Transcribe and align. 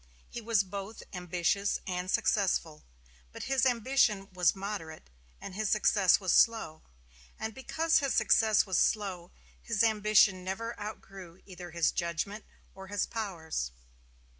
He 0.31 0.41
was 0.41 0.63
both 0.63 1.03
ambitious 1.13 1.79
and 1.85 2.09
successful, 2.09 2.83
but 3.31 3.43
his 3.43 3.67
ambition 3.67 4.29
was 4.33 4.55
moderate 4.55 5.11
and 5.39 5.53
his 5.53 5.69
success 5.69 6.19
was 6.19 6.33
slow. 6.33 6.81
And 7.39 7.53
because 7.53 7.99
his 7.99 8.15
success 8.15 8.65
was 8.65 8.79
slow, 8.79 9.29
his 9.61 9.83
ambition 9.83 10.43
never 10.43 10.73
outgrew 10.79 11.41
either 11.45 11.69
his 11.69 11.91
judgment 11.91 12.45
or 12.73 12.87
his 12.87 13.05
powers. 13.05 13.69